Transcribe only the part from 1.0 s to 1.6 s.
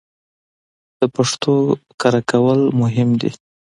پښتو